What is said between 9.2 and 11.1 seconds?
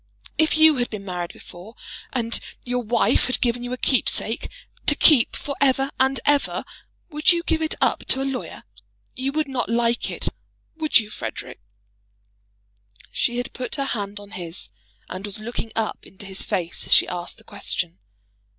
would not like it; would